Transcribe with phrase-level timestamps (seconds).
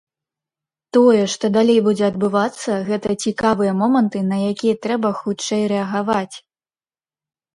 [0.95, 6.35] Тое, што далей будзе адбывацца, гэта цікавыя моманты, на якія трэба хутчэй рэагаваць.